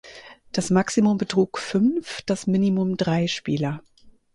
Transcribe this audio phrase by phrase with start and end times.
[0.51, 3.83] Das Maximum betrug fünf, das Minimum drei Spieler.